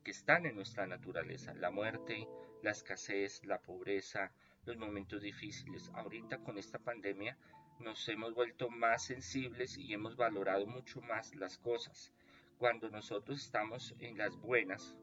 que 0.04 0.10
están 0.10 0.46
en 0.46 0.54
nuestra 0.54 0.86
naturaleza, 0.86 1.54
la 1.54 1.70
muerte, 1.70 2.28
la 2.62 2.70
escasez, 2.70 3.42
la 3.44 3.60
pobreza, 3.60 4.32
los 4.66 4.76
momentos 4.76 5.22
difíciles. 5.22 5.90
Ahorita 5.94 6.38
con 6.38 6.58
esta 6.58 6.78
pandemia 6.78 7.36
nos 7.80 8.08
hemos 8.08 8.34
vuelto 8.34 8.68
más 8.68 9.04
sensibles 9.04 9.76
y 9.78 9.92
hemos 9.92 10.16
valorado 10.16 10.66
mucho 10.66 11.00
más 11.00 11.34
las 11.34 11.58
cosas. 11.58 12.12
Cuando 12.58 12.90
nosotros 12.90 13.42
estamos 13.42 13.94
en 13.98 14.18
las 14.18 14.36
buenas, 14.36 14.96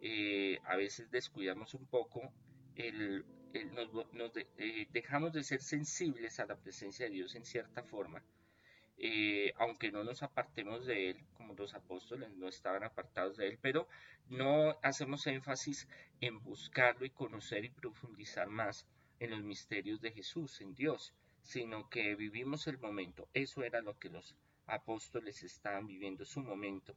eh, 0.00 0.58
a 0.64 0.76
veces 0.76 1.10
descuidamos 1.10 1.74
un 1.74 1.86
poco, 1.86 2.32
el, 2.74 3.24
nos, 3.72 4.32
eh, 4.58 4.86
dejamos 4.90 5.32
de 5.32 5.44
ser 5.44 5.62
sensibles 5.62 6.40
a 6.40 6.46
la 6.46 6.56
presencia 6.56 7.06
de 7.06 7.12
Dios 7.12 7.34
en 7.34 7.44
cierta 7.44 7.82
forma 7.82 8.22
eh, 8.98 9.52
aunque 9.58 9.92
no 9.92 10.04
nos 10.04 10.22
apartemos 10.22 10.86
de 10.86 11.10
Él, 11.10 11.26
como 11.34 11.54
los 11.54 11.74
apóstoles 11.74 12.30
no 12.36 12.48
estaban 12.48 12.82
apartados 12.82 13.36
de 13.36 13.48
Él, 13.48 13.58
pero 13.60 13.88
no 14.28 14.78
hacemos 14.82 15.26
énfasis 15.26 15.86
en 16.20 16.42
buscarlo 16.42 17.04
y 17.04 17.10
conocer 17.10 17.64
y 17.64 17.70
profundizar 17.70 18.48
más 18.48 18.86
en 19.20 19.30
los 19.30 19.42
misterios 19.42 20.00
de 20.00 20.12
Jesús, 20.12 20.60
en 20.62 20.74
Dios, 20.74 21.14
sino 21.46 21.88
que 21.88 22.16
vivimos 22.16 22.66
el 22.66 22.78
momento. 22.78 23.28
Eso 23.32 23.62
era 23.62 23.80
lo 23.80 23.96
que 23.98 24.10
los 24.10 24.36
apóstoles 24.66 25.44
estaban 25.44 25.86
viviendo, 25.86 26.24
su 26.24 26.42
momento. 26.42 26.94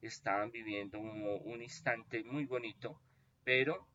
Estaban 0.00 0.50
viviendo 0.50 0.98
un, 0.98 1.62
instante 1.62 2.24
muy 2.24 2.46
bonito, 2.46 2.98
pero 3.44 3.86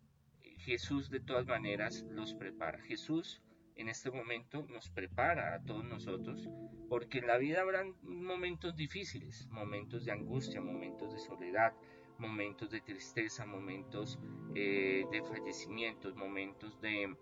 Jesús 0.59 1.09
de 1.09 1.19
todas 1.19 1.47
maneras 1.47 2.03
los 2.11 2.35
prepara. 2.35 2.79
Jesús 2.83 3.41
en 3.75 3.89
este 3.89 4.11
momento 4.11 4.67
nos 4.69 4.89
prepara 4.91 5.55
a 5.55 5.63
todos 5.63 5.83
nosotros, 5.83 6.47
porque 6.87 7.17
en 7.17 7.27
la 7.27 7.37
vida 7.37 7.61
habrán 7.61 7.95
momentos 8.03 8.75
difíciles, 8.75 9.47
momentos 9.47 10.05
de 10.05 10.11
angustia, 10.11 10.61
momentos 10.61 11.13
de 11.13 11.19
soledad, 11.19 11.73
momentos 12.19 12.69
de 12.69 12.81
tristeza, 12.81 13.45
momentos 13.47 14.19
eh, 14.53 15.03
de 15.11 15.23
fallecimientos, 15.23 16.15
momentos 16.15 16.79
de 16.79 17.17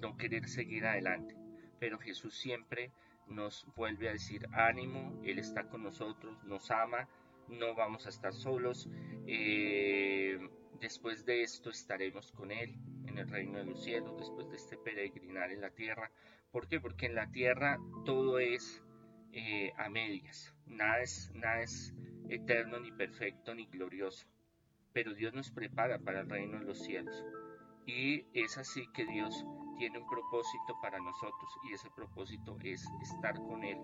no 0.00 0.16
querer 0.16 0.48
seguir 0.48 0.86
adelante. 0.86 1.41
Pero 1.82 1.98
Jesús 1.98 2.38
siempre 2.38 2.92
nos 3.26 3.66
vuelve 3.74 4.08
a 4.08 4.12
decir 4.12 4.46
ánimo, 4.52 5.20
Él 5.24 5.40
está 5.40 5.68
con 5.68 5.82
nosotros, 5.82 6.40
nos 6.44 6.70
ama, 6.70 7.08
no 7.48 7.74
vamos 7.74 8.06
a 8.06 8.10
estar 8.10 8.32
solos, 8.32 8.88
eh, 9.26 10.38
después 10.80 11.26
de 11.26 11.42
esto 11.42 11.70
estaremos 11.70 12.30
con 12.30 12.52
Él 12.52 12.76
en 13.08 13.18
el 13.18 13.28
reino 13.28 13.58
de 13.58 13.64
los 13.64 13.82
cielos, 13.82 14.16
después 14.16 14.48
de 14.48 14.58
este 14.58 14.76
peregrinar 14.76 15.50
en 15.50 15.60
la 15.60 15.70
tierra. 15.70 16.12
¿Por 16.52 16.68
qué? 16.68 16.78
Porque 16.78 17.06
en 17.06 17.16
la 17.16 17.32
tierra 17.32 17.80
todo 18.04 18.38
es 18.38 18.80
eh, 19.32 19.72
a 19.76 19.88
medias, 19.88 20.54
nada 20.66 21.02
es, 21.02 21.32
nada 21.34 21.62
es 21.62 21.92
eterno, 22.28 22.78
ni 22.78 22.92
perfecto, 22.92 23.56
ni 23.56 23.66
glorioso. 23.66 24.24
Pero 24.92 25.14
Dios 25.14 25.34
nos 25.34 25.50
prepara 25.50 25.98
para 25.98 26.20
el 26.20 26.30
reino 26.30 26.60
de 26.60 26.64
los 26.64 26.78
cielos. 26.78 27.24
Y 27.86 28.26
es 28.34 28.56
así 28.56 28.86
que 28.94 29.04
Dios 29.04 29.44
tiene 29.82 29.98
un 29.98 30.06
propósito 30.06 30.78
para 30.80 31.00
nosotros 31.00 31.58
y 31.64 31.72
ese 31.72 31.90
propósito 31.90 32.56
es 32.62 32.88
estar 33.02 33.34
con 33.34 33.64
Él, 33.64 33.80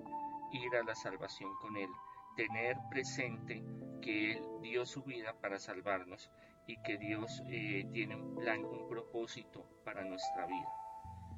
ir 0.52 0.76
a 0.76 0.84
la 0.84 0.94
salvación 0.94 1.52
con 1.60 1.76
Él, 1.76 1.88
tener 2.36 2.76
presente 2.88 3.64
que 4.00 4.34
Él 4.34 4.44
dio 4.62 4.86
su 4.86 5.02
vida 5.02 5.34
para 5.42 5.58
salvarnos 5.58 6.30
y 6.68 6.80
que 6.82 6.98
Dios 6.98 7.42
eh, 7.48 7.84
tiene 7.92 8.14
un 8.14 8.36
plan, 8.36 8.64
un 8.64 8.88
propósito 8.88 9.68
para 9.84 10.04
nuestra 10.04 10.46
vida. 10.46 10.68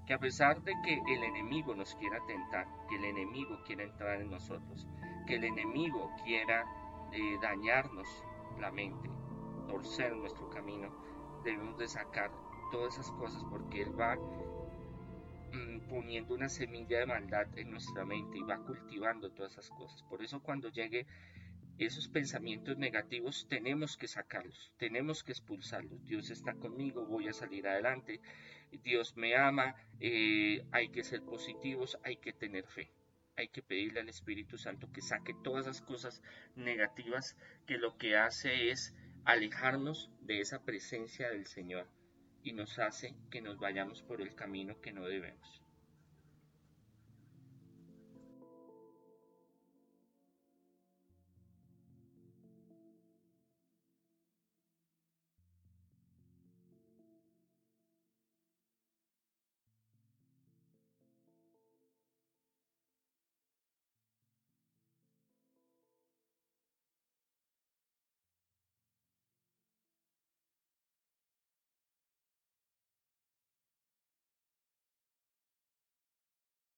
Que 0.07 0.13
a 0.13 0.19
pesar 0.19 0.61
de 0.61 0.75
que 0.85 1.01
el 1.11 1.25
enemigo 1.25 1.75
nos 1.75 1.95
quiera 1.95 2.19
tentar, 2.27 2.69
que 2.87 2.97
el 2.97 3.07
enemigo 3.07 3.63
quiera 3.65 3.85
entrar 3.85 4.21
en 4.21 4.29
nosotros, 4.29 4.87
que 5.27 5.37
el 5.37 5.45
enemigo 5.45 6.11
quiera 6.23 6.67
eh, 7.13 7.39
dañarnos 7.41 8.07
la 8.59 8.71
mente, 8.71 9.09
torcer 9.69 10.15
nuestro 10.15 10.51
camino, 10.51 10.91
debemos 11.45 11.79
de 11.79 11.89
sacar 11.89 12.31
todas 12.71 12.99
esas 12.99 13.11
cosas 13.13 13.43
porque 13.51 13.81
Él 13.83 13.99
va 13.99 14.19
poniendo 15.89 16.35
una 16.35 16.49
semilla 16.49 17.01
de 17.01 17.07
maldad 17.07 17.47
en 17.59 17.71
nuestra 17.71 18.05
mente 18.05 18.39
y 18.39 18.43
va 18.43 18.59
cultivando 18.59 19.31
todas 19.31 19.53
esas 19.53 19.71
cosas. 19.71 20.03
Por 20.05 20.23
eso 20.23 20.41
cuando 20.43 20.69
llegue 20.69 21.07
esos 21.79 22.09
pensamientos 22.09 22.77
negativos 22.77 23.47
tenemos 23.49 23.97
que 23.97 24.07
sacarlos, 24.07 24.73
tenemos 24.77 25.25
que 25.25 25.33
expulsarlos. 25.33 26.05
Dios 26.05 26.31
está 26.31 26.55
conmigo, 26.55 27.07
voy 27.07 27.29
a 27.29 27.33
salir 27.33 27.67
adelante, 27.67 28.21
Dios 28.83 29.17
me 29.17 29.37
ama, 29.37 29.75
eh, 29.99 30.65
hay 30.73 30.91
que 30.91 31.05
ser 31.05 31.23
positivos, 31.23 31.99
hay 32.05 32.17
que 32.17 32.33
tener 32.33 32.67
fe. 32.67 32.93
Hay 33.37 33.49
que 33.49 33.63
pedirle 33.63 34.01
al 34.01 34.09
Espíritu 34.11 34.59
Santo 34.59 34.93
que 34.93 35.01
saque 35.01 35.35
todas 35.43 35.67
esas 35.67 35.81
cosas 35.81 36.23
negativas 36.57 37.37
que 37.67 37.79
lo 37.79 37.97
que 37.97 38.17
hace 38.17 38.71
es 38.71 38.95
alejarnos 39.25 40.11
de 40.21 40.41
esa 40.41 40.63
presencia 40.63 41.31
del 41.31 41.47
Señor 41.47 41.89
y 42.43 42.53
nos 42.53 42.79
hace 42.79 43.15
que 43.31 43.41
nos 43.41 43.59
vayamos 43.59 44.03
por 44.03 44.21
el 44.21 44.35
camino 44.35 44.81
que 44.81 44.93
no 44.93 45.07
debemos. 45.07 45.60